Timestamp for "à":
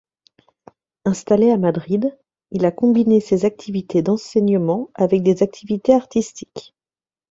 1.51-1.59